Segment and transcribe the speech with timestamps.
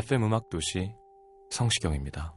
[0.00, 0.94] FM 음악 도시
[1.50, 2.32] 성시경입니다.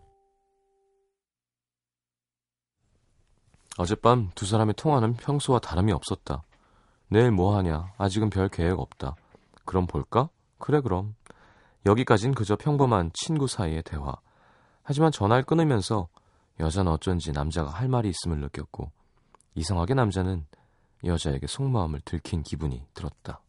[3.78, 6.44] 어젯밤 두 사람의 통화는 평소와 다름이 없었다.
[7.08, 7.94] 내일 뭐 하냐?
[7.98, 9.16] 아직은 별 계획 없다.
[9.64, 10.28] 그럼 볼까?
[10.58, 11.16] 그래 그럼.
[11.86, 14.14] 여기까진 그저 평범한 친구 사이의 대화.
[14.84, 16.10] 하지만 전화를 끊으면서
[16.60, 18.92] 여자는 어쩐지 남자가 할 말이 있음을 느꼈고
[19.56, 20.46] 이상하게 남자는
[21.06, 23.40] 여자에게 속마음을 들킨 기분이 들었다.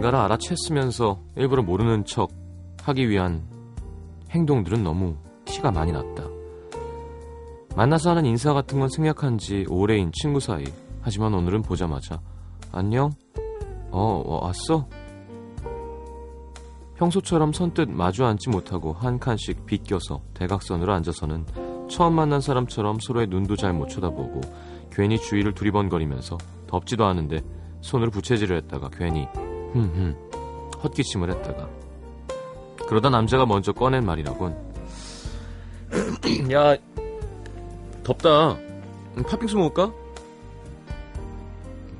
[0.00, 2.30] 뭔가를 알아챘으면서 일부러 모르는 척
[2.82, 3.44] 하기 위한
[4.30, 6.24] 행동들은 너무 티가 많이 났다.
[7.76, 10.64] 만나서 하는 인사 같은 건 생략한 지 오래인 친구 사이.
[11.02, 12.20] 하지만 오늘은 보자마자
[12.72, 13.10] 안녕?
[13.90, 14.88] 어, 어, 왔어?
[16.96, 21.46] 평소처럼 선뜻 마주 앉지 못하고 한 칸씩 비껴서 대각선으로 앉아서는
[21.88, 24.40] 처음 만난 사람처럼 서로의 눈도 잘 못 쳐다보고
[24.92, 27.40] 괜히 주위를 두리번거리면서 덥지도 않은데
[27.80, 29.26] 손으로 부채질을 했다가 괜히
[29.72, 30.14] 흠흠.
[30.82, 31.68] 헛기침을 했다가.
[32.88, 34.56] 그러다 남자가 먼저 꺼낸 말이라곤.
[36.52, 36.76] 야
[38.02, 38.56] 덥다.
[39.28, 39.92] 팥빙수 먹을까?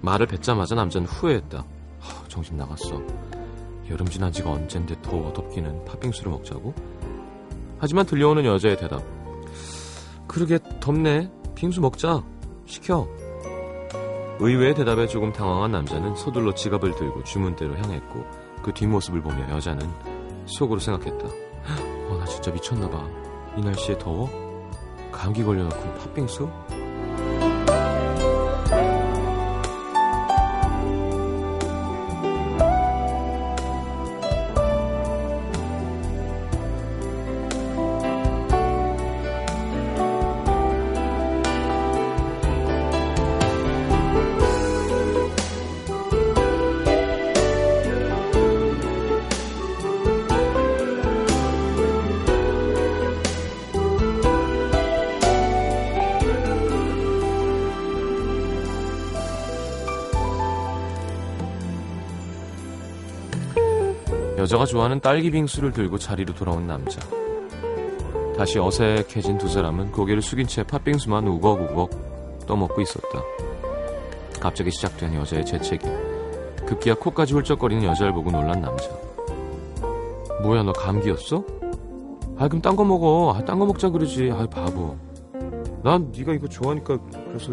[0.01, 1.65] 말을 뱉자마자 남자는 후회했다.
[2.01, 3.01] 하, 정신 나갔어.
[3.91, 6.75] 여름 지난 지가 언젠데 더워 덥기는 팥빙수를 먹자고?
[7.79, 9.03] 하지만 들려오는 여자의 대답.
[10.27, 11.31] 그러게 덥네.
[11.55, 12.23] 빙수 먹자.
[12.67, 13.09] 시켜
[14.41, 18.25] 의외의 대답에 조금 당황한 남자는 서둘러 지갑을 들고 주문대로 향했고
[18.63, 19.87] 그 뒷모습을 보며 여자는
[20.47, 21.27] 속으로 생각했다.
[21.27, 23.09] 어, 나 진짜 미쳤나봐.
[23.59, 24.31] 이 날씨에 더워?
[25.13, 26.49] 감기 걸려놓고 팥빙수?
[64.41, 66.99] 여자가 좋아하는 딸기 빙수를 들고 자리로 돌아온 남자.
[68.39, 73.23] 다시 어색해진 두 사람은 고개를 숙인 채 팥빙수만 우걱우걱 떠먹고 있었다.
[74.41, 75.87] 갑자기 시작된 여자의 재채기.
[76.65, 78.89] 급기야 코까지 훌쩍거리는 여자를 보고 놀란 남자.
[80.43, 81.45] 뭐야 너 감기였어?
[82.39, 83.35] 아 그럼 딴 거 먹어.
[83.37, 84.31] 아, 딴 거 먹자 그러지.
[84.33, 84.97] 아 바보.
[85.83, 86.97] 난 네가 이거 좋아하니까
[87.29, 87.53] 그래서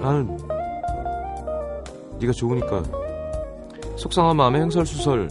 [0.00, 0.38] 나는
[2.20, 3.03] 네가 좋으니까
[3.96, 5.28] 속상한 마음에 행설수설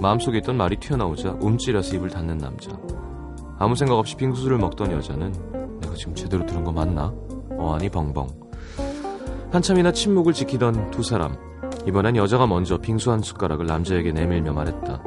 [0.00, 2.70] 마음속에 있던 말이 튀어나오자 움찔해서 입을 닫는 남자
[3.58, 7.12] 아무 생각 없이 빙수를 먹던 여자는 내가 지금 제대로 들은 거 맞나?
[7.56, 8.28] 어안이 벙벙
[9.52, 11.36] 한참이나 침묵을 지키던 두 사람
[11.86, 15.02] 이번엔 여자가 먼저 빙수 한 숟가락을 남자에게 내밀며 말했다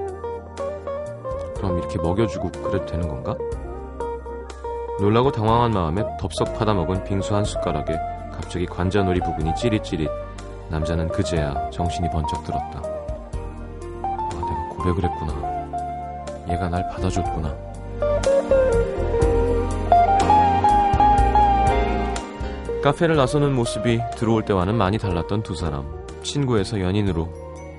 [1.55, 3.37] 그럼 이렇게 먹여주고 그래도 되는 건가?
[4.99, 7.97] 놀라고 당황한 마음에 덥석 받아먹은 빙수 한 숟가락에
[8.31, 10.09] 갑자기 관자놀이 부분이 찌릿찌릿
[10.69, 12.92] 남자는 그제야 정신이 번쩍 들었다.
[14.83, 15.33] 고백을 했구나.
[16.49, 17.55] 얘가 날 받아줬구나.
[22.83, 26.05] 카페를 나서는 모습이 들어올 때와는 많이 달랐던 두 사람.
[26.21, 27.29] 친구에서 연인으로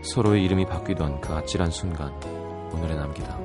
[0.02, 2.10] 서로의 이름이 바뀌던 그 아찔한 순간.
[2.72, 3.43] 오늘의 남기다.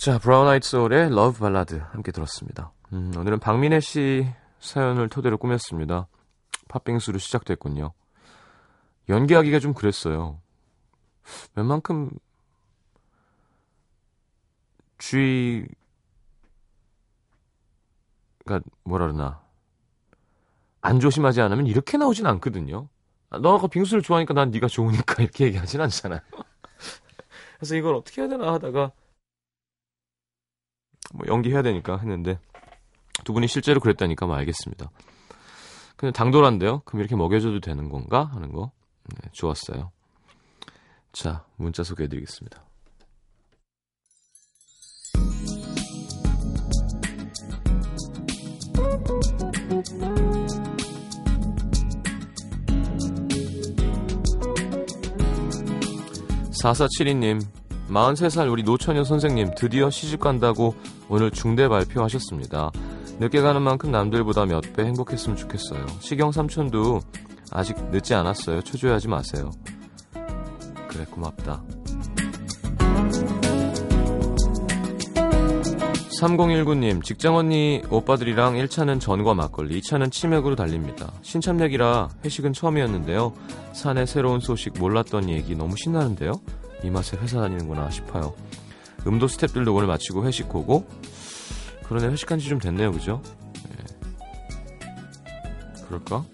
[0.00, 2.72] 자, 브라운 아이드 소울의 Love Ballad 함께 들었습니다.
[2.94, 4.26] 음, 오늘은 박민혜 씨
[4.58, 6.06] 사연을 토대로 꾸몄습니다.
[6.68, 7.92] 팥빙수로 시작됐군요.
[9.10, 10.40] 연기하기가 좀 그랬어요.
[11.54, 12.12] 웬만큼
[14.96, 15.68] 주의가
[18.84, 19.42] 뭐라 그러나
[20.80, 22.88] 안 조심하지 않으면 이렇게 나오진 않거든요.
[23.28, 26.20] 아, 너 아까 빙수를 좋아하니까 난 네가 좋으니까 이렇게 얘기하진 않잖아요.
[27.58, 28.92] 그래서 이걸 어떻게 해야 되나 하다가
[31.12, 32.38] 뭐 연기해야 되니까 했는데
[33.24, 34.90] 두 분이 실제로 그랬다니까 뭐 알겠습니다.
[35.96, 36.80] 그냥 당돌한데요.
[36.84, 38.72] 그럼 이렇게 먹여줘도 되는 건가 하는 거
[39.04, 39.90] 네, 좋았어요.
[41.12, 42.64] 자 문자 소개해드리겠습니다.
[56.62, 57.40] 4472님,
[57.90, 60.74] 43살 우리 노처녀 선생님 드디어 시집 간다고
[61.08, 62.70] 오늘 중대 발표하셨습니다.
[63.18, 65.84] 늦게 가는 만큼 남들보다 몇 배 행복했으면 좋겠어요.
[66.00, 67.00] 시경 삼촌도
[67.50, 68.62] 아직 늦지 않았어요.
[68.62, 69.50] 초조해하지 마세요.
[70.88, 71.62] 그래 고맙다.
[76.20, 81.10] 3019님, 직장 언니 오빠들이랑 1차는 전과 막걸리, 2차는 치맥으로 달립니다.
[81.22, 83.32] 신참내기라 회식은 처음이었는데요.
[83.72, 86.32] 산에 새로운 소식 몰랐던 얘기 너무 신나는데요?
[86.82, 88.34] 이 맛에 회사 다니는구나 싶어요.
[89.06, 90.86] 음도 스탭들도 오늘 마치고 회식 오고,
[91.84, 93.22] 그러네, 회식한 지 좀 됐네요, 그죠?
[93.68, 93.84] 네.
[95.86, 96.24] 그럴까?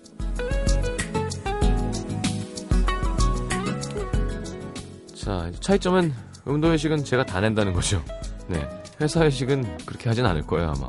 [5.15, 6.13] 자, 차이점은
[6.47, 8.03] 음도 회식은 제가 다 낸다는 거죠.
[8.49, 8.67] 네.
[9.01, 10.89] 회사 회식은 그렇게 하진 않을 거예요, 아마.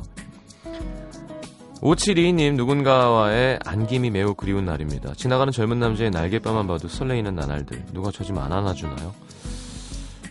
[1.80, 5.14] 5722님, 누군가와의 안김이 매우 그리운 날입니다.
[5.14, 7.84] 지나가는 젊은 남자의 날개뼈만 봐도 설레이는 나날들.
[7.92, 9.14] 누가 저집안 안아주나요?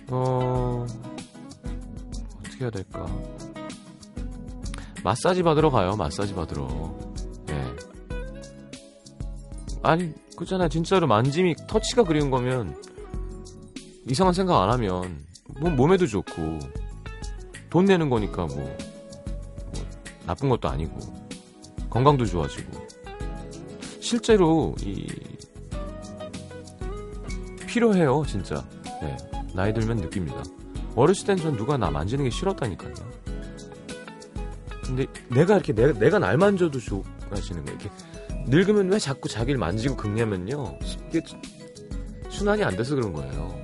[0.10, 0.86] 어,
[2.40, 3.06] 어떻게 해야 될까?
[5.04, 6.68] 마사지 받으러 가요, 마사지 받으러.
[7.50, 7.76] 예.
[9.84, 10.70] 아니, 그잖아요.
[10.70, 12.76] 진짜로 만짐이, 터치가 그리운 거면,
[14.10, 15.26] 이상한 생각 안 하면,
[15.60, 16.60] 뭐 몸에도 좋고,
[17.70, 18.78] 돈 내는 거니까 뭐, 뭐
[20.26, 20.98] 나쁜 것도 아니고
[21.90, 22.88] 건강도 좋아지고
[24.00, 25.08] 실제로 이
[27.68, 28.66] 필요해요 진짜
[29.02, 29.16] 네,
[29.58, 30.44] 나이 들면 느낍니다.
[30.96, 32.94] 어렸을 땐 전 누가 나 만지는 게 싫었다니까요.
[34.86, 37.80] 근데 내가 이렇게 내가, 내가 날 만져도 좋아하시는 거예요.
[37.80, 37.90] 이렇게
[38.46, 40.78] 늙으면 왜 자꾸 자기를 만지고 긁냐면요?
[41.10, 41.22] 이게
[42.30, 43.60] 순환이 안 돼서 그런 거예요.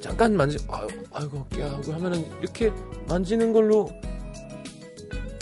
[0.00, 2.70] 잠깐 만지 아유, 아이고 깨하고 하면은 이렇게
[3.08, 3.90] 만지는 걸로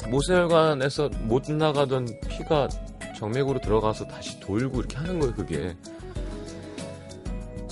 [0.08, 2.68] 모세혈관에서 못 나가던 피가
[3.18, 5.76] 정맥으로 들어가서 다시 돌고 이렇게 하는 거예요, 그게.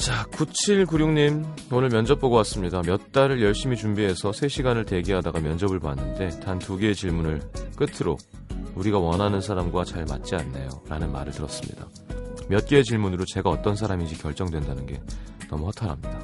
[0.00, 2.80] 자, 9796님, 오늘 면접 보고 왔습니다.
[2.80, 7.40] 몇 달을 열심히 준비해서 3시간을 대기하다가 면접을 봤는데, 단 두 개의 질문을
[7.76, 8.16] 끝으로,
[8.76, 10.70] 우리가 원하는 사람과 잘 맞지 않네요.
[10.88, 11.86] 라는 말을 들었습니다.
[12.48, 15.00] 몇 개의 질문으로 제가 어떤 사람인지 결정된다는 게
[15.50, 16.18] 너무 허탈합니다.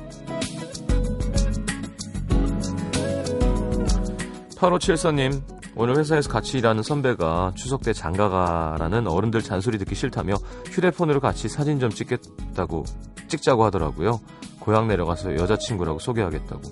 [4.56, 5.42] 8574님,
[5.78, 10.34] 오늘 회사에서 같이 일하는 선배가 추석 때 장가가라는 어른들 잔소리 듣기 싫다며
[10.70, 12.84] 휴대폰으로 같이 사진 좀 찍겠다고,
[13.28, 14.18] 찍자고 하더라고요.
[14.58, 16.62] 고향 내려가서 여자친구라고 소개하겠다고.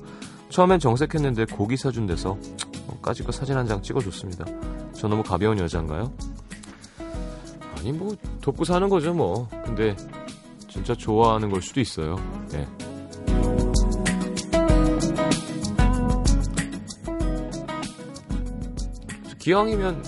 [0.49, 2.39] 처음엔 정색했는데 고기 사준 데서
[3.03, 4.47] 까짓거 사진 한 장 찍어줬습니다.
[4.95, 6.11] 저 너무 가벼운 여잔가요?
[7.77, 9.49] 아니, 뭐, 돕고 사는 거죠, 뭐.
[9.65, 9.95] 근데,
[10.69, 12.17] 진짜 좋아하는 걸 수도 있어요.
[12.51, 12.67] 네.
[19.45, 20.03] 기왕이면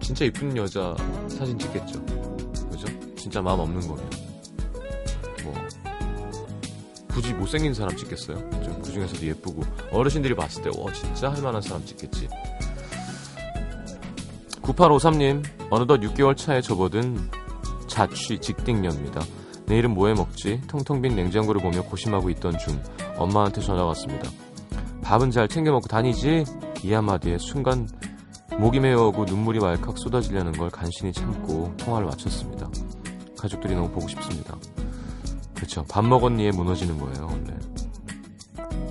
[0.00, 0.92] 진짜 이쁜 여자
[1.28, 2.04] 사진 찍겠죠.
[2.68, 2.86] 그죠?
[3.14, 4.10] 진짜 마음 없는 거면.
[5.44, 5.54] 뭐
[7.12, 8.38] 굳이 못생긴 사람 찍겠어요?
[8.64, 12.26] 좀 그중에서도 예쁘고 어르신들이 봤을 때 와 진짜 할만한 사람 찍겠지.
[14.62, 17.30] 9853님 어느덧 6개월 차에 접어든
[17.86, 19.20] 자취 직딩녀입니다.
[19.66, 20.60] 내일은 뭐 해 먹지?
[20.66, 22.82] 텅텅 빈 냉장고를 보며 고심하고 있던 중
[23.16, 24.28] 엄마한테 전화 왔습니다.
[25.02, 26.42] 밥은 잘 챙겨 먹고 다니지?
[26.82, 27.86] 이 한마디에 순간
[28.58, 32.68] 목이 메어오고 눈물이 왈칵 쏟아지려는 걸 간신히 참고 통화를 마쳤습니다.
[33.38, 34.56] 가족들이 너무 보고 싶습니다.
[35.54, 35.84] 그렇죠.
[35.88, 37.56] 밥 먹었니에 무너지는 거예요, 원래.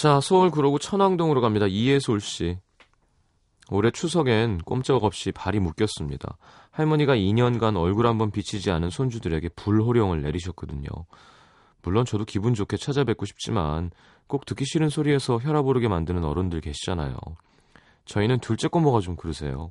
[0.00, 1.66] 자, 서울 구로구 천왕동으로 갑니다.
[1.66, 2.56] 이예솔 씨.
[3.68, 6.38] 올해 추석엔 꼼짝없이 발이 묶였습니다.
[6.70, 10.88] 할머니가 2년간 얼굴 한번 비치지 않은 손주들에게 불호령을 내리셨거든요.
[11.82, 13.90] 물론 저도 기분 좋게 찾아뵙고 싶지만
[14.26, 17.18] 꼭 듣기 싫은 소리에서 혈압 오르게 만드는 어른들 계시잖아요.
[18.06, 19.70] 저희는 둘째 꼬모가 좀 그러세요.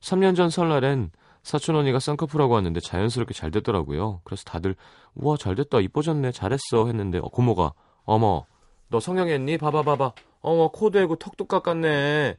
[0.00, 1.10] 3년 전 설날엔
[1.42, 4.22] 사촌 언니가 쌍꺼풀하고 왔는데 자연스럽게 잘 됐더라고요.
[4.24, 4.76] 그래서 다들
[5.14, 8.46] 우와 잘 됐다 이뻐졌네 잘했어 했는데 어, 고모가 어머
[8.88, 9.58] 너 성형했니?
[9.58, 10.12] 봐봐 봐봐.
[10.40, 12.36] 어머 코도 해고 턱도 깎았네.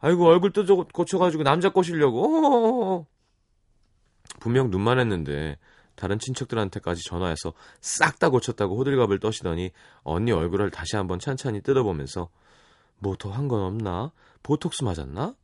[0.00, 3.06] 아이고 얼굴 뜯어 고쳐가지고 남자 꼬시려고.
[4.40, 5.58] 분명 눈만 했는데
[5.94, 9.70] 다른 친척들한테까지 전화해서 싹 다 고쳤다고 호들갑을 떠시더니
[10.02, 12.28] 언니 얼굴을 다시 한번 찬찬히 뜯어보면서
[12.98, 14.12] 뭐 더 한 건 없나?
[14.42, 15.34] 보톡스 맞았나?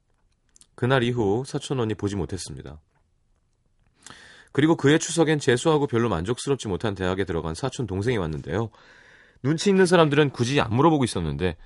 [0.75, 2.81] 그날 이후 사촌 언니 보지 못했습니다.
[4.53, 8.71] 그리고 그해 추석엔 재수하고 별로 만족스럽지 못한 대학에 들어간 사촌 동생이 왔는데요.
[9.43, 11.57] 눈치 있는 사람들은 굳이 안 물어보고 있었는데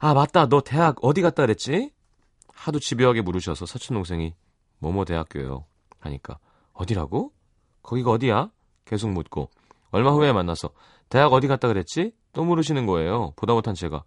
[0.00, 1.90] 아 맞다 너 대학 어디 갔다 그랬지?
[2.52, 4.34] 하도 집요하게 물으셔서 사촌 동생이
[4.78, 5.64] 뭐뭐 대학교요
[6.00, 6.38] 하니까
[6.72, 7.32] 어디라고?
[7.82, 8.50] 거기가 어디야?
[8.84, 9.50] 계속 묻고
[9.90, 10.70] 얼마 후에 만나서
[11.08, 12.12] 대학 어디 갔다 그랬지?
[12.32, 13.32] 또 물으시는 거예요.
[13.36, 14.02] 보다 못한 제가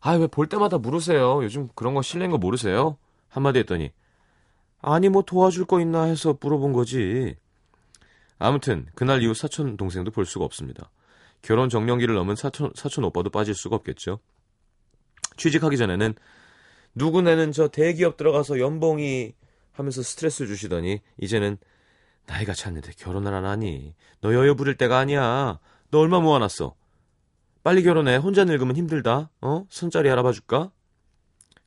[0.00, 1.42] 아 왜 볼 때마다 물으세요.
[1.42, 2.98] 요즘 그런 거 실례인 거 모르세요?
[3.28, 3.90] 한마디 했더니
[4.82, 7.36] 아니 뭐 도와줄 거 있나 해서 물어본 거지.
[8.38, 10.90] 아무튼 그날 이후 사촌 동생도 볼 수가 없습니다.
[11.44, 14.18] 결혼 정년기를 넘은 사촌, 사촌 오빠도 빠질 수가 없겠죠.
[15.36, 16.14] 취직하기 전에는
[16.94, 19.34] 누구네는 저 대기업 들어가서 연봉이
[19.72, 21.58] 하면서 스트레스 주시더니 이제는
[22.26, 25.58] 나이가 찼는데 결혼을 안 하니 너 여여 부릴 때가 아니야.
[25.90, 26.74] 너 얼마 모아놨어?
[27.62, 28.16] 빨리 결혼해.
[28.16, 29.28] 혼자 늙으면 힘들다.
[29.42, 29.66] 어?
[29.68, 30.70] 손자리 알아봐 줄까?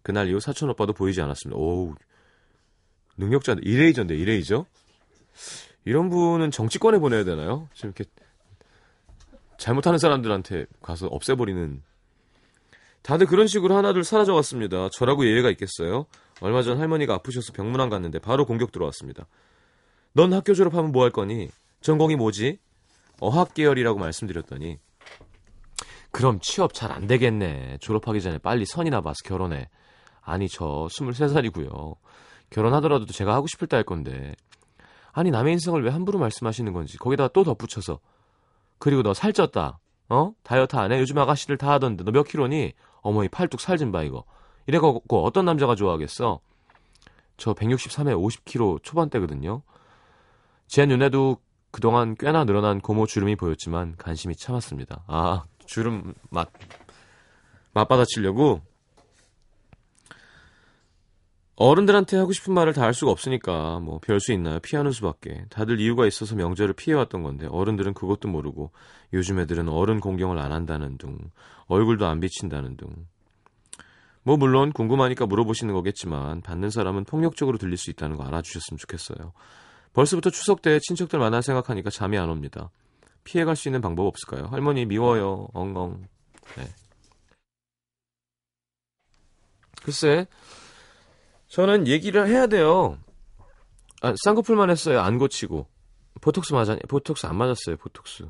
[0.02, 1.56] 그날 이후 사촌 오빠도 보이지 않았습니다.
[1.56, 1.94] 오우
[3.18, 4.66] 능력자인데 이레이저인데 이레이저?
[5.86, 7.70] 이런 분은 정치권에 보내야 되나요?
[7.76, 8.10] 지금 이렇게
[9.58, 11.82] 잘못하는 사람들한테 가서 없애버리는
[13.02, 14.90] 다들 그런 식으로 하나둘 사라져갔습니다.
[14.92, 16.06] 저라고 예외가 있겠어요?
[16.42, 19.28] 얼마 전 할머니가 아프셔서 병문안 갔는데 바로 공격 들어왔습니다.
[20.14, 21.50] 넌 학교 졸업하면 뭐 할 거니?
[21.82, 22.60] 전공이 뭐지?
[23.20, 24.78] 어학 계열이라고 말씀드렸더니
[26.12, 27.78] 그럼 취업 잘 안 되겠네.
[27.80, 29.70] 졸업하기 전에 빨리 선이나 봐서 결혼해.
[30.22, 31.96] 아니 저 23살이고요.
[32.50, 34.34] 결혼하더라도 제가 하고 싶을 때 할 건데.
[35.14, 38.00] 아니 남의 인생을 왜 함부로 말씀하시는 건지 거기다가 또 덧붙여서
[38.80, 39.78] 그리고 너 살쪘다.
[40.10, 40.32] 어?
[40.44, 41.00] 다이어트 안 해?
[41.00, 42.74] 요즘 아가씨들 다 하던데 너 몇 킬로니?
[43.02, 44.24] 어머니 팔뚝 살좀 봐 이거.
[44.68, 46.40] 이래갖고 어떤 남자가 좋아하겠어?
[47.38, 49.62] 저 163에 50kg 초반대거든요.
[50.68, 51.38] 제 눈에도
[51.72, 55.04] 그동안 꽤나 늘어난 고모 주름이 보였지만 간신히 참았습니다.
[55.08, 56.50] 아 주름 맛
[57.74, 58.62] 맛받아치려고
[61.58, 64.60] 어른들한테 하고 싶은 말을 다 할 수가 없으니까 뭐 별 수 있나요?
[64.60, 65.46] 피하는 수밖에.
[65.50, 68.72] 다들 이유가 있어서 명절을 피해왔던 건데 어른들은 그것도 모르고
[69.14, 71.18] 요즘 애들은 어른 공경을 안 한다는 둥
[71.68, 72.90] 얼굴도 안 비친다는 둥.
[74.24, 79.34] 뭐 물론 궁금하니까 물어보시는 거겠지만 받는 사람은 폭력적으로 들릴 수 있다는 거 알아주셨으면 좋겠어요.
[79.94, 82.70] 벌써부터 추석 때 친척들 만날 생각하니까 잠이 안 옵니다.
[83.24, 84.48] 피해갈 수 있는 방법 없을까요?
[84.48, 85.48] 할머니 미워요.
[85.54, 86.06] 엉엉.
[86.58, 86.64] 네.
[89.84, 90.28] 글쎄
[91.48, 92.98] 저는 얘기를 해야 돼요.
[94.02, 95.02] 아, 쌍꺼풀만 했어요.
[95.02, 95.68] 안 고치고.
[96.22, 96.82] 보톡스 맞았니?
[96.88, 97.78] 보톡스 안 맞았어요.
[97.78, 98.28] 보톡스.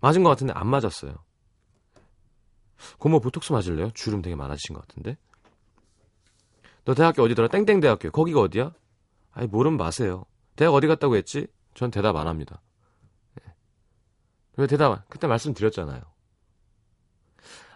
[0.00, 1.16] 맞은 것 같은데 안 맞았어요.
[2.98, 3.90] 고모 보톡스 맞을래요?
[3.94, 5.16] 주름 되게 많아지신 것 같은데.
[6.84, 7.48] 너 대학교 어디더라?
[7.48, 8.10] 땡땡 대학교.
[8.10, 8.72] 거기가 어디야?
[9.32, 10.24] 아니 모르면 마세요.
[10.56, 11.46] 대학 어디 갔다고 했지?
[11.74, 12.60] 전 대답 안 합니다.
[13.34, 13.54] 네.
[14.56, 15.08] 왜 대답?
[15.08, 16.00] 그때 말씀드렸잖아요.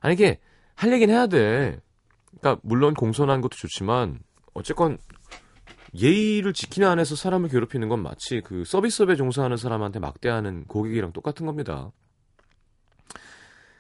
[0.01, 0.41] 아니 이게
[0.75, 1.81] 할 얘기는 해야 돼.
[2.43, 4.19] 그러니까 물론 공손한 것도 좋지만
[4.53, 4.99] 어쨌건
[5.95, 11.93] 예의를 지키는 안에서 사람을 괴롭히는 건 마치 그 서비스업에 종사하는 사람한테 막대하는 고객이랑 똑같은 겁니다.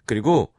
[0.07, 0.53] 그리고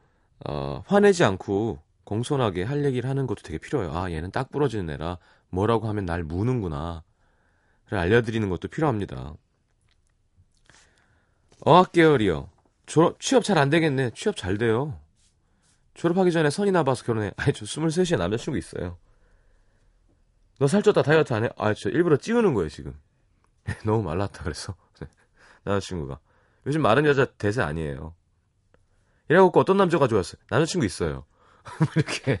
[0.46, 3.96] 어, 화내지 않고 공손하게 할 얘기를 하는 것도 되게 필요해요.
[3.96, 5.18] 아 얘는 딱 부러지는 애라
[5.48, 7.02] 뭐라고 하면 날 무는구나.
[7.88, 9.34] 를 알려드리는 것도 필요합니다.
[11.60, 12.50] 어학 계열이요.
[12.86, 14.10] 졸업, 취업 잘 안 되겠네.
[14.14, 14.98] 취업 잘 돼요.
[15.94, 17.32] 졸업하기 전에 선이나 봐서 결혼해.
[17.36, 18.98] 아니, 저 23시에 남자친구 있어요.
[20.58, 21.50] 너 살쪘다 다이어트 안 해?
[21.56, 22.98] 아, 저 일부러 찌우는 거예요, 지금.
[23.84, 24.74] 너무 말랐다 그래서.
[25.64, 26.18] 남자친구가.
[26.66, 28.14] 요즘 마른 여자 대세 아니에요.
[29.28, 30.40] 이래갖고 어떤 남자가 좋았어요?
[30.50, 31.24] 남자친구 있어요.
[31.96, 32.40] 이렇게.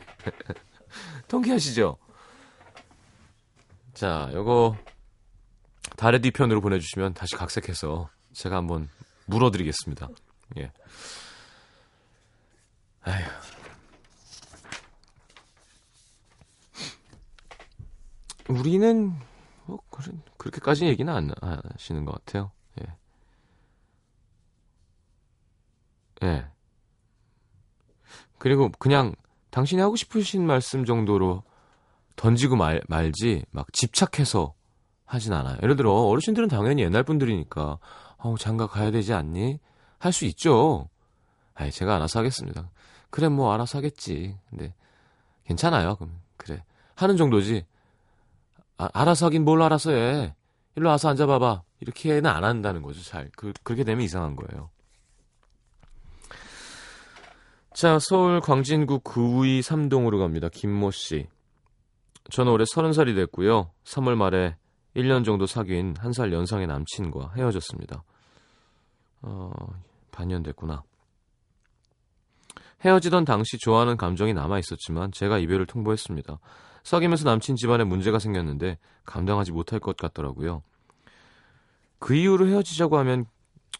[1.28, 1.96] 통쾌하시죠?
[3.94, 4.76] 자, 요거
[5.96, 8.88] 달의 뒤편으로 보내주시면 다시 각색해서 제가 한번
[9.26, 10.08] 물어드리겠습니다.
[10.58, 10.72] 예.
[13.04, 13.24] 아휴.
[18.48, 19.12] 우리는
[19.66, 21.32] 뭐 그런 그렇게까지 얘기는 안
[21.72, 22.50] 하시는 것 같아요.
[22.80, 22.94] 예.
[26.26, 26.46] 예.
[28.38, 29.14] 그리고 그냥
[29.50, 31.42] 당신이 하고 싶으신 말씀 정도로
[32.16, 34.54] 던지고 말, 말지 막 집착해서
[35.04, 35.56] 하진 않아요.
[35.62, 37.78] 예를 들어 어르신들은 당연히 옛날 분들이니까
[38.18, 39.58] 어 장가 가야 되지 않니?
[39.98, 40.88] 할 수 있죠.
[41.54, 42.70] 아이 제가 알아서 하겠습니다.
[43.14, 44.36] 그래 뭐 알아서 하겠지.
[44.50, 44.74] 근데
[45.44, 45.94] 괜찮아요.
[45.94, 46.64] 그럼 그래
[46.96, 47.64] 하는 정도지.
[48.76, 50.34] 아, 알아서 하긴 뭘 알아서 해.
[50.74, 51.62] 일로 와서 앉아봐봐.
[51.78, 53.00] 이렇게는 안 한다는 거죠.
[53.04, 54.68] 잘 그, 그렇게 되면 이상한 거예요.
[57.72, 60.48] 자 서울 광진구 구의 3동으로 갑니다.
[60.48, 61.28] 김모 씨.
[62.32, 63.70] 저는 올해 30살이 됐고요.
[63.84, 64.56] 3월 말에
[64.96, 68.02] 1년 정도 사귄 한 살 연상의 남친과 헤어졌습니다.
[69.22, 69.52] 어,
[70.10, 70.82] 반년 됐구나.
[72.84, 76.38] 헤어지던 당시 좋아하는 감정이 남아 있었지만 제가 이별을 통보했습니다.
[76.82, 80.62] 사귀면서 남친 집안에 문제가 생겼는데 감당하지 못할 것 같더라고요.
[81.98, 83.24] 그 이유로 헤어지자고 하면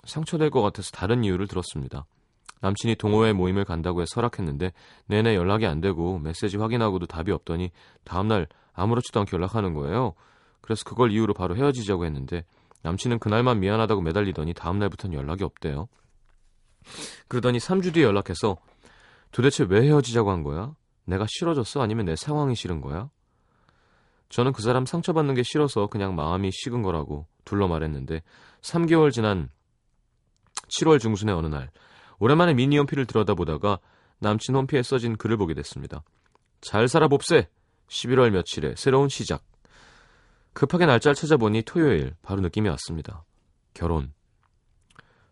[0.04, 2.06] 상처될 것 같아서 다른 이유를 들었습니다.
[2.62, 4.72] 남친이 동호회 모임을 간다고 해 설악했는데
[5.06, 7.70] 내내 연락이 안 되고 메시지 확인하고도 답이 없더니
[8.04, 10.14] 다음날 아무렇지도 않게 연락하는 거예요.
[10.62, 12.46] 그래서 그걸 이유로 바로 헤어지자고 했는데
[12.82, 15.88] 남친은 그날만 미안하다고 매달리더니 다음날부터는 연락이 없대요.
[17.28, 18.56] 그러더니 3주 뒤에 연락해서
[19.34, 20.76] 도대체 왜 헤어지자고 한 거야?
[21.06, 21.82] 내가 싫어졌어?
[21.82, 23.10] 아니면 내 상황이 싫은 거야?
[24.28, 28.22] 저는 그 사람 상처받는 게 싫어서 그냥 마음이 식은 거라고 둘러 말했는데
[28.60, 29.50] 3개월 지난
[30.68, 31.72] 7월 중순의 어느 날
[32.20, 33.80] 오랜만에 미니 홈피를 들여다보다가
[34.20, 36.04] 남친 홈피에 써진 글을 보게 됐습니다.
[36.60, 37.48] 잘 살아봅세!
[37.88, 39.42] 11월 며칠에 새로운 시작.
[40.52, 43.24] 급하게 날짜를 찾아보니 토요일 바로 느낌이 왔습니다.
[43.74, 44.12] 결혼.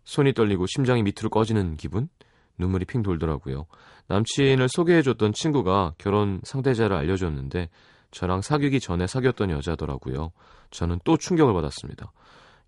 [0.03, 2.09] 손이 떨리고 심장이 밑으로 꺼지는 기분?
[2.57, 3.65] 눈물이 핑 돌더라고요.
[4.07, 7.69] 남친을 소개해줬던 친구가 결혼 상대자를 알려줬는데
[8.11, 10.31] 저랑 사귀기 전에 사귀었던 여자더라고요.
[10.71, 12.11] 저는 또 충격을 받았습니다.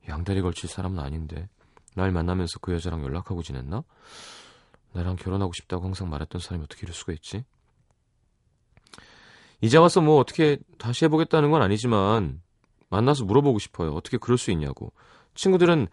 [0.09, 1.47] 양다리 걸칠 사람은 아닌데
[1.95, 3.83] 날 만나면서 그 여자랑 연락하고 지냈나?
[4.93, 7.43] 나랑 결혼하고 싶다고 항상 말했던 사람이 어떻게 이럴 수가 있지?
[9.61, 12.41] 이제 와서 뭐 어떻게 다시 해보겠다는 건 아니지만
[12.89, 13.93] 만나서 물어보고 싶어요.
[13.93, 14.93] 어떻게 그럴 수 있냐고.
[15.33, 15.87] 친구들은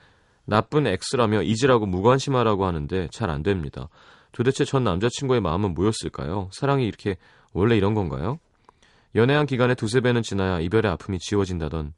[0.45, 3.89] 나쁜 X라며 잊으라고 무관심하라고 하는데 잘 안 됩니다.
[4.33, 6.49] 도대체 전 남자친구의 마음은 뭐였을까요?
[6.53, 7.17] 사랑이 이렇게
[7.53, 8.39] 원래 이런 건가요?
[9.15, 11.93] 연애한 기간에 두세 배는 지나야 이별의 아픔이 지워진다던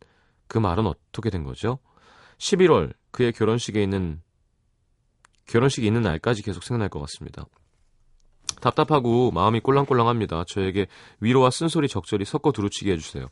[0.48, 1.78] 그 말은 어떻게 된 거죠?
[2.38, 4.20] 11월 그의 결혼식에 있는
[5.46, 7.46] 결혼식이 있는 날까지 계속 생각날 것 같습니다.
[8.60, 10.44] 답답하고 마음이 꼴랑꼴랑합니다.
[10.48, 10.86] 저에게
[11.20, 13.28] 위로와 쓴소리 적절히 섞어 두루치게 해주세요.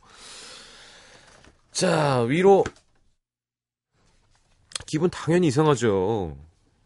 [1.71, 2.63] 자, 위로.
[4.85, 6.37] 기분 당연히 이상하죠.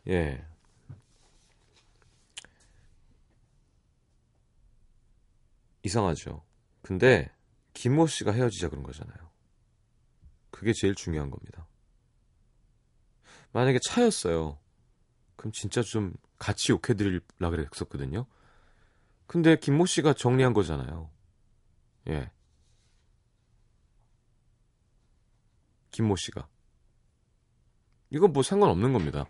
[0.07, 0.45] 예.
[5.83, 6.43] 이상하죠.
[6.81, 7.31] 근데
[7.73, 9.17] 김모 씨가 헤어지자 그런 거잖아요.
[10.51, 11.67] 그게 제일 중요한 겁니다.
[13.51, 14.59] 만약에 차였어요.
[15.35, 18.25] 그럼 진짜 좀 같이 욕해드리려 그랬었거든요.
[19.27, 21.09] 근데 김모 씨가 정리한 거잖아요.
[22.07, 22.31] 예.
[25.91, 26.47] 김모 씨가.
[28.09, 29.25] 이건 뭐 상관없는 겁니다.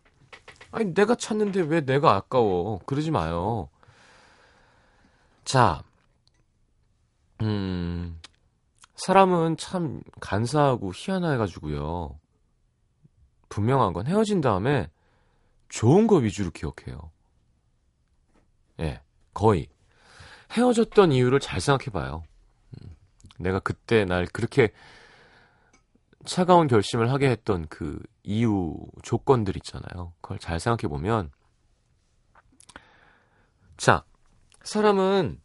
[0.72, 2.80] 아니, 내가 찾는데 왜 내가 아까워.
[2.86, 3.70] 그러지 마요.
[5.44, 5.82] 자,
[7.42, 8.20] 음,
[8.96, 12.20] 사람은 참 간사하고 희한해가지고요.
[13.50, 14.90] 분명한 건 헤어진 다음에
[15.70, 17.12] 좋은 거 위주로 기억해요.
[18.82, 19.02] 예,
[19.34, 19.70] 거의.
[20.52, 22.24] 헤어졌던 이유를 잘 생각해봐요.
[22.74, 22.96] 음,
[23.40, 24.72] 내가 그때 날 그렇게
[26.26, 30.14] 차가운 결심을 하게 했던 그 이유 조건들 있잖아요.
[30.22, 31.32] 그걸 잘 생각해 보면,
[33.78, 34.04] 자,
[34.64, 35.40] 사람은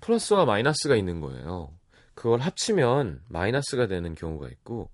[0.00, 1.72] 플러스와 마이너스가 있는 거예요.
[2.14, 4.90] 그걸 합치면 마이너스가 되는 경우가 있고,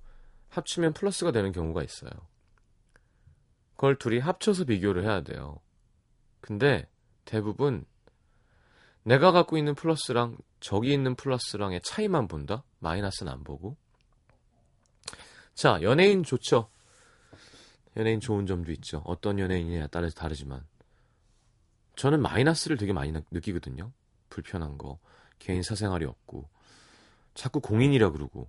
[0.50, 2.10] 합치면 플러스가 되는 경우가 있어요.
[3.74, 5.60] 그걸 둘이 합쳐서 비교를 해야 돼요.
[6.40, 6.88] 근데
[7.24, 7.84] 대부분
[9.02, 12.64] 내가 갖고 있는 플러스랑 저기 있는 플러스랑의 차이만 본다?
[12.80, 13.76] 마이너스는 안 보고.
[15.58, 16.70] 자, 연예인 좋죠.
[17.96, 19.02] 연예인 좋은 점도 있죠.
[19.04, 20.64] 어떤 연예인이냐에 따라서 다르지만.
[21.96, 23.90] 저는 마이너스를 되게 많이 느끼거든요.
[24.30, 25.00] 불편한 거.
[25.40, 26.48] 개인 사생활이 없고.
[27.34, 28.48] 자꾸 공인이라 그러고.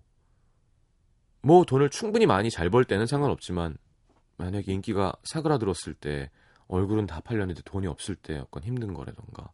[1.42, 3.76] 뭐 돈을 충분히 많이 잘 벌 때는 상관없지만
[4.38, 6.30] 만약에 인기가 사그라들었을 때
[6.68, 9.52] 얼굴은 다 팔렸는데 돈이 없을 때 약간 힘든 거라던가.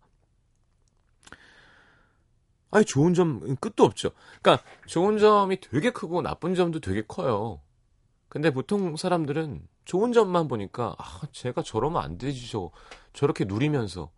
[2.75, 4.09] 아니 좋은 점 끝도 없죠.
[4.41, 7.61] 그러니까 좋은 점이 되게 크고 나쁜 점도 되게 커요.
[8.27, 12.71] 근데 보통 사람들은 좋은 점만 보니까 아 제가 저러면 안 되지 저
[13.13, 14.11] 저렇게 누리면서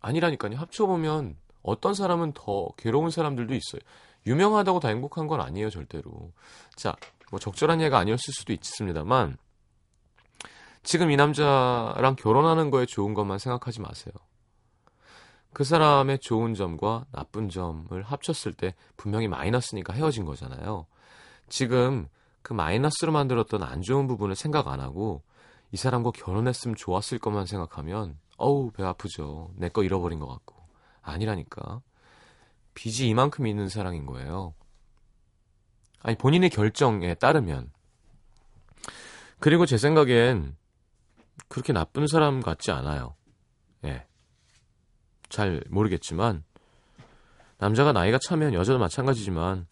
[0.00, 0.56] 아니라니까요.
[0.56, 3.82] 합쳐보면 어떤 사람은 더 괴로운 사람들도 있어요.
[4.26, 6.32] 유명하다고 다 행복한 건 아니에요, 절대로.
[6.76, 6.96] 자,
[7.30, 9.36] 뭐 적절한 예가 아니었을 수도 있습니다만
[10.82, 14.14] 지금 이 남자랑 결혼하는 거에 좋은 것만 생각하지 마세요.
[15.52, 20.86] 그 사람의 좋은 점과 나쁜 점을 합쳤을 때 분명히 마이너스니까 헤어진 거잖아요.
[21.48, 22.06] 지금
[22.42, 25.22] 그 마이너스로 만들었던 안 좋은 부분을 생각 안 하고
[25.72, 29.50] 이 사람과 결혼했으면 좋았을 것만 생각하면 어우 배 아프죠.
[29.56, 30.56] 내 거 잃어버린 것 같고
[31.02, 31.82] 아니라니까
[32.74, 34.54] 빚이 이만큼 있는 사랑인 거예요.
[36.02, 37.72] 아니 본인의 결정에 따르면
[39.38, 40.56] 그리고 제 생각엔
[41.48, 43.16] 그렇게 나쁜 사람 같지 않아요.
[43.84, 44.06] 예.
[45.30, 46.44] 잘 모르겠지만
[47.58, 49.66] 남자가 나이가 차면 여자도 마찬가지지만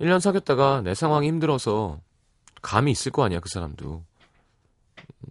[0.00, 2.00] 1년 사귀었다가 내 상황이 힘들어서
[2.62, 4.04] 감이 있을 거 아니야 그 사람도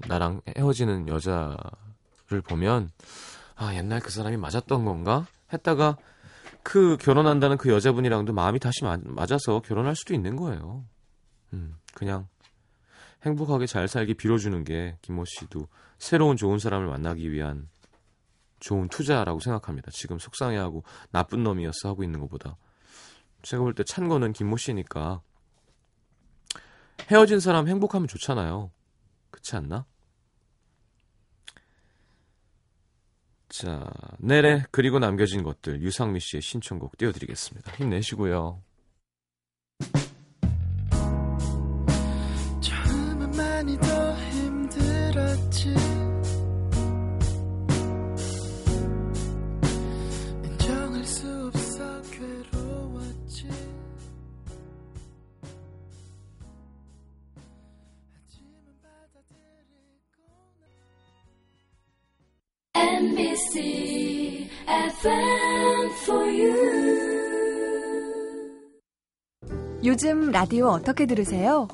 [0.07, 2.89] 나랑 헤어지는 여자를 보면
[3.55, 5.97] 아 옛날 그 사람이 맞았던 건가 했다가
[6.63, 10.83] 그 결혼한다는 그 여자분이랑도 마음이 다시 마, 맞아서 결혼할 수도 있는 거예요.
[11.53, 12.27] 음 그냥
[13.25, 17.69] 행복하게 잘 살기 빌어주는 게 김모 씨도 새로운 좋은 사람을 만나기 위한
[18.59, 19.91] 좋은 투자라고 생각합니다.
[19.91, 22.57] 지금 속상해하고 나쁜 놈이었어 하고 있는 것보다
[23.43, 25.21] 제가 볼 때 찬 거는 김모 씨니까
[27.11, 28.71] 헤어진 사람 행복하면 좋잖아요.
[29.31, 29.85] 그렇지 않나?
[33.49, 33.85] 자,
[34.19, 37.71] 내래 그리고 남겨진 것들 유상미 씨의 신청곡 띄워드리겠습니다.
[37.73, 38.61] 힘내시고요.
[42.61, 45.73] 처음은 많이 더 힘들었지
[62.97, 66.55] NBC FM for you.
[69.83, 71.67] 요즘 라디오 어떻게 들으세요?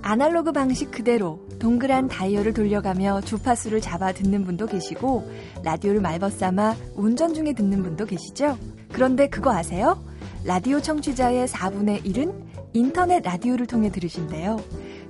[0.00, 5.30] 아날로그 방식 그대로 동그란 다이얼을 돌려가며 주파수를 잡아 듣는 분도 계시고
[5.62, 8.56] 라디오를 말벗삼아 운전 중에 듣는 분도 계시죠?
[8.92, 10.02] 그런데 그거 아세요?
[10.46, 12.32] 라디오 청취자의 4분의 1은
[12.72, 14.56] 인터넷 라디오를 통해 들으신대요.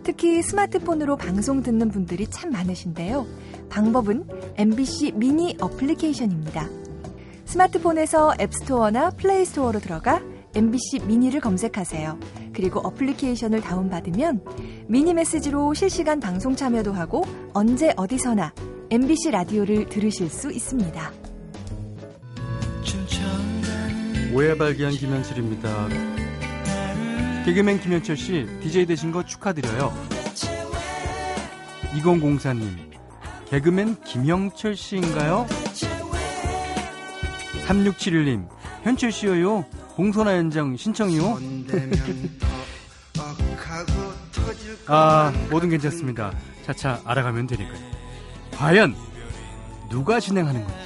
[0.03, 3.25] 특히 스마트폰으로 방송 듣는 분들이 참 많으신데요.
[3.73, 6.69] 방법은 MBC 미니 어플리케이션입니다.
[7.47, 10.21] 스마트폰에서 앱스토어나 플레이스토어로 들어가
[10.55, 12.21] MBC 미니를 검색하세요.
[12.53, 14.45] 그리고 어플리케이션을 다운받으면
[14.89, 18.53] 미니 메시지로 실시간 방송 참여도 하고 언제 어디서나
[18.91, 21.11] MBC 라디오를 들으실 수 있습니다.
[24.35, 25.89] 오후의 발견 김현철입니다.
[27.47, 29.93] 개그맨 김현철 씨, DJ 되신 거 축하드려요.
[31.95, 32.92] 2004님,
[33.53, 35.47] 개그맨 김영철 씨인가요?
[37.67, 38.49] 3671님,
[38.83, 39.67] 현철 씨요.
[39.95, 41.23] 봉선화 현장 신청이요.
[44.89, 46.33] 아, 뭐든 괜찮습니다.
[46.65, 47.79] 차차 알아가면 되니까요.
[48.53, 48.97] 과연
[49.91, 50.81] 누가 진행하는 건지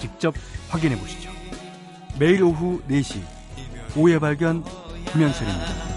[0.00, 0.34] 직접
[0.68, 1.30] 확인해 보시죠.
[2.18, 3.22] 매일 오후 4시
[3.96, 4.62] 오해 발견
[5.14, 5.89] 김현철입니다.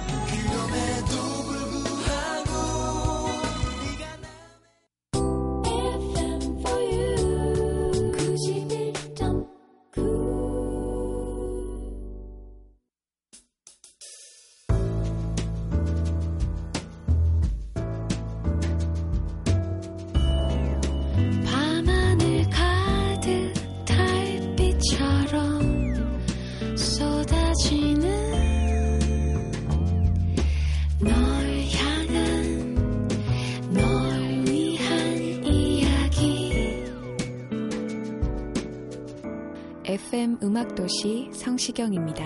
[39.98, 42.26] FM 음악도시 성시경입니다.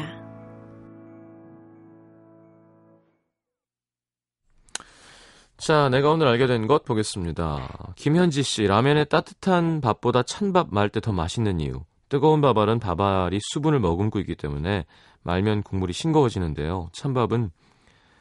[5.57, 7.93] 자, 내가 오늘 알게 된 것 보겠습니다.
[7.97, 11.83] 김현지 씨, 라면에 따뜻한 밥보다 찬밥 말 때 더 맛있는 이유.
[12.07, 14.85] 뜨거운 밥알은 밥알이 수분을 머금고 있기 때문에
[15.23, 16.87] 말면 국물이 싱거워지는데요.
[16.93, 17.51] 찬밥은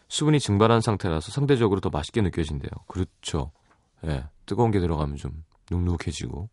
[0.08, 2.70] 수분이 증발한 상태라서 상대적으로 더 맛있게 느껴진대요.
[2.88, 3.52] 그렇죠.
[4.06, 6.48] 예, 뜨거운 게 들어가면 좀 눅눅해지고.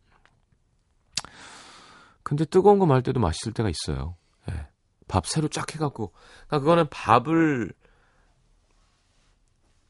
[2.33, 4.15] 근데 뜨거운 거 말 때도 맛있을 때가 있어요.
[4.51, 4.67] 예.
[5.07, 6.11] 밥 새로 쫙 해갖고.
[6.47, 7.71] 그러니까 그거는 밥을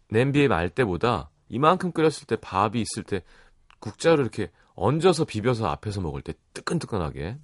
[0.10, 3.24] 냄비에 말 때보다 이만큼 끓였을 때 밥이 있을 때
[3.80, 7.38] 국자를 이렇게 얹어서 비벼서 앞에서 먹을 때 뜨끈뜨끈하게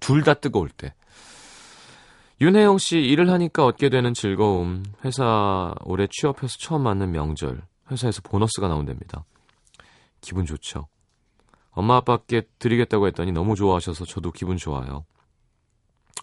[0.00, 0.94] 둘 다 뜨거울 때
[2.40, 8.68] 윤혜영 씨 일을 하니까 얻게 되는 즐거움 회사 올해 취업해서 처음 맞는 명절 회사에서 보너스가
[8.68, 9.24] 나온답니다.
[10.20, 10.88] 기분 좋죠.
[11.70, 15.04] 엄마 아빠께 드리겠다고 했더니 너무 좋아하셔서 저도 기분 좋아요.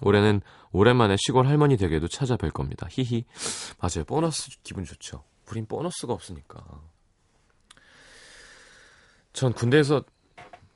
[0.02, 2.88] 올해는 오랜만에 시골 할머니 댁에도 찾아뵐 겁니다.
[2.90, 3.26] 히히.
[3.80, 4.04] 맞아요.
[4.06, 5.24] 보너스 기분 좋죠.
[5.50, 6.64] 우린 보너스가 없으니까.
[9.34, 10.04] 전 군대에서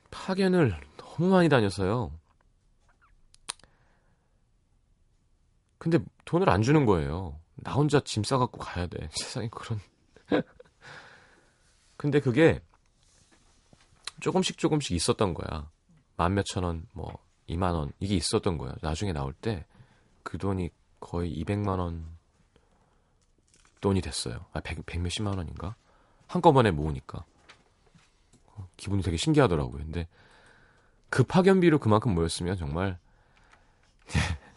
[0.10, 2.12] 파견을 너무 많이 다녀서요.
[5.78, 7.40] 근데 돈을 안 주는 거예요.
[7.56, 9.10] 나 혼자 짐 싸갖고 가야 돼.
[9.14, 9.80] 세상에 그런.
[11.98, 12.62] 근데 그게
[14.22, 15.70] 조금씩 조금씩 있었던 거야.
[16.16, 17.18] 만 몇천 원, 뭐,
[17.50, 18.76] 2만 원, 이게 있었던 거야.
[18.82, 19.66] 나중에 나올 때
[20.24, 22.06] 그 돈이 거의 200만 원
[23.80, 24.46] 돈이 됐어요.
[24.54, 25.76] 아, 100, 100 몇십만 원인가?
[26.28, 27.26] 한꺼번에 모으니까.
[28.48, 29.78] 어, 기분이 되게 신기하더라고요.
[29.84, 30.08] 근데
[31.10, 33.00] 그 파견비로 그만큼 모였으면 정말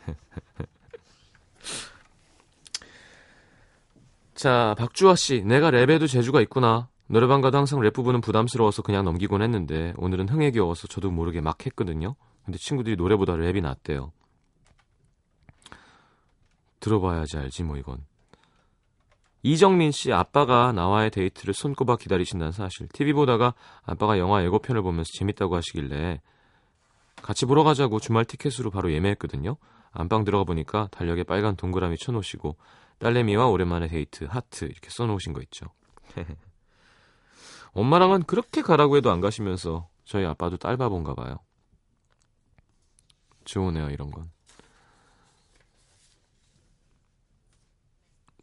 [4.34, 6.88] 자, 박주아 씨, 내가 랩에도 재주가 있구나.
[7.06, 11.64] 노래방 가도 항상 랩 부분은 부담스러워서 그냥 넘기곤 했는데 오늘은 흥에 겨워서 저도 모르게 막
[11.66, 12.16] 했거든요.
[12.44, 14.12] 근데 친구들이 노래보다 랩이 낫대요.
[16.80, 18.04] 들어봐야지 알지 뭐 이건.
[19.42, 22.88] 이정민 씨 아빠가 나와의 데이트를 손꼽아 기다리신다는 사실.
[22.88, 26.22] TV 보다가 아빠가 영화 예고편을 보면서 재밌다고 하시길래
[27.22, 29.56] 같이 보러 가자고 주말 티켓으로 바로 예매했거든요.
[29.92, 32.56] 안방 들어가 보니까 달력에 빨간 동그라미 쳐놓으시고
[32.98, 35.66] 딸내미와 오랜만에 데이트 하트 이렇게 써놓으신 거 있죠.
[37.74, 41.38] 엄마랑은 그렇게 가라고 해도 안 가시면서 저희 아빠도 딸 바본가 봐요.
[43.44, 44.30] 좋으네요 이런 건.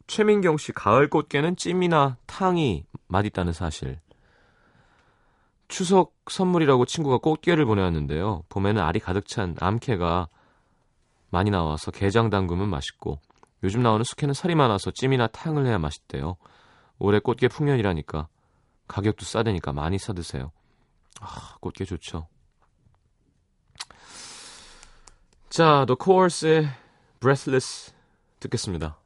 [0.06, 4.00] 최민경 씨 가을 꽃게는 찜이나 탕이 맛있다는 사실.
[5.68, 8.44] 추석 선물이라고 친구가 꽃게를 보내왔는데요.
[8.50, 10.28] 봄에는 알이 가득 찬 암캐가
[11.30, 13.18] 많이 나와서 게장 담그면 맛있고
[13.62, 16.36] 요즘 나오는 숙회는 살이 많아서 찜이나 탕을 해야 맛있대요.
[16.98, 18.28] 올해 꽃게 풍년이라니까
[18.92, 20.52] 가격도 싸대니까 많이 사드세요.
[21.20, 22.28] 아, 꽃게 좋죠.
[25.48, 26.68] 자, The Course의
[27.20, 27.94] Breathless
[28.40, 28.98] 듣겠습니다.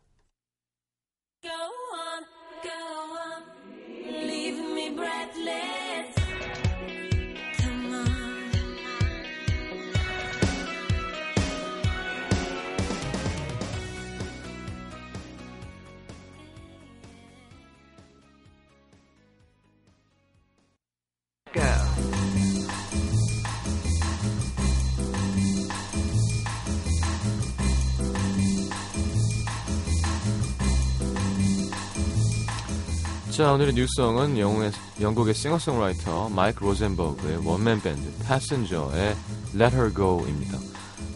[33.37, 39.15] 자, 오늘의 new song은 영국의, 영국의 싱어송라이터 마이크 로젠버그의 one man band 패신저의
[39.55, 40.57] Let Her Go입니다.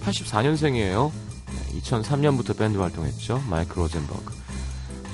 [0.05, 1.11] 84년생이에요.
[1.81, 3.43] 2003년부터 밴드 활동했죠.
[3.49, 4.35] 마이크 로젠버그.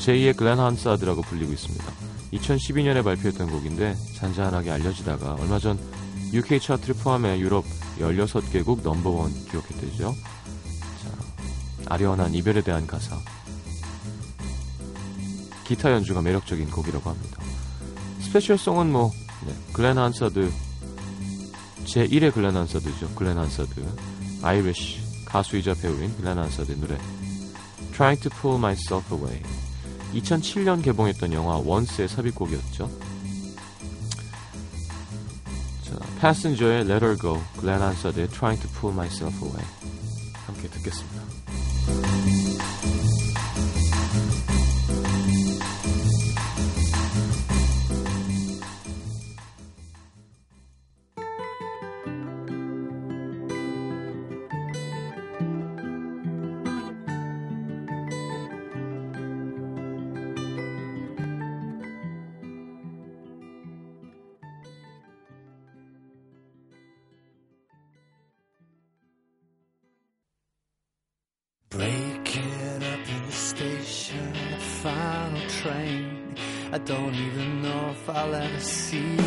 [0.01, 1.85] 제2의 글렌 한사드라고 불리고 있습니다.
[2.33, 5.79] 2012년에 발표했던 곡인데 잔잔하게 알려지다가 얼마 전
[6.33, 7.65] UK 차트를 포함해 유럽
[8.01, 10.13] 16개국 number one 기록했대죠.
[11.05, 11.11] 자,
[11.87, 13.17] 아련한 이별에 대한 가사.
[15.67, 17.43] 기타 연주가 매력적인 곡이라고 합니다.
[18.21, 19.11] special song은 뭐
[19.45, 20.51] 네, 글렌 한사드
[21.85, 23.11] 제 1의 글렌 한사드죠.
[23.15, 23.85] 글렌 한사드
[24.43, 26.97] Irish 가수이자 배우인 글렌 한사드의 노래
[27.93, 29.43] Trying to Pull Myself Away
[30.15, 32.91] 2007년 개봉했던 영화 원스의 삽입곡이었죠.
[35.85, 39.65] 자, 패신저의 Let Her Go, 글렌 한사드의 Trying to Pull Myself Away
[40.47, 41.23] 함께 듣겠습니다.
[78.59, 79.26] See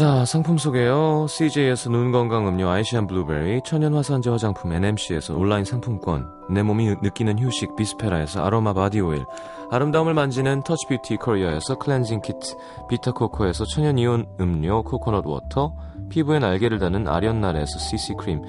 [0.00, 1.26] 자, 상품 소개요.
[1.28, 7.38] CJ에서 눈 건강 음료 아이시안 블루베리, 천연 화산재 화장품 NMC에서 온라인 상품권, 내 몸이 느끼는
[7.38, 9.26] 휴식 비스페라에서 아로마 바디 오일,
[9.70, 12.56] 아름다움을 만지는 터치 뷰티 코리아에서 클렌징 키트,
[12.88, 15.76] 비타 코코에서 천연 이온 음료 코코넛 워터,
[16.08, 18.40] 피부에 날개를 다는 아련날에서 CC 크림,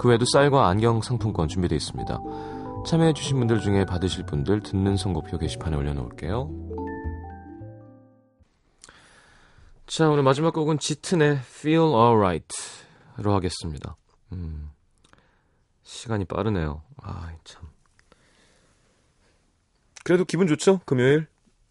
[0.00, 2.20] 그 외에도 쌀과 안경 상품권 준비되어 있습니다.
[2.84, 6.67] 참여해주신 분들 중에 받으실 분들 듣는 선곡표 게시판에 올려놓을게요.
[9.88, 13.96] 자, 오늘 마지막 곡은 짙은의 Feel Alright로 하겠습니다.
[14.32, 14.70] 음,
[15.82, 16.82] 시간이 빠르네요.
[16.98, 17.70] 아, 참.
[20.04, 20.80] 그래도 기분 좋죠?
[20.84, 21.26] 금요일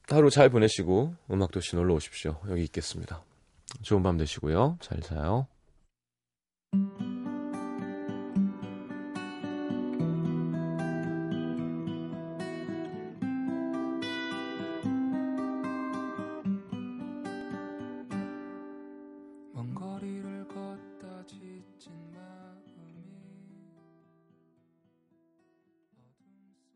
[0.10, 2.40] 하루 잘 보내시고 음악도시 놀러 오십시오.
[2.50, 3.22] 여기 있겠습니다.
[3.84, 4.80] 좋은 밤 되시고요.
[4.82, 5.48] 잘 자요.